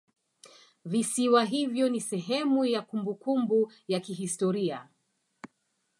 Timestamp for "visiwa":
0.85-1.45